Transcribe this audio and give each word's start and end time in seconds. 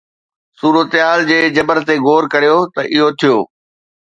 صورتحال 0.61 1.21
جي 1.31 1.37
جبر 1.57 1.81
تي 1.91 1.97
غور 2.05 2.21
ڪريو 2.33 2.57
ته 2.73 2.81
اهو 2.95 3.07
ٿيو. 3.19 3.37